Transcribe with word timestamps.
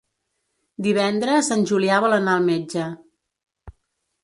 Divendres 0.87 1.51
en 1.57 1.67
Julià 1.73 2.01
vol 2.07 2.17
anar 2.19 2.35
al 2.41 2.49
metge. 2.49 2.89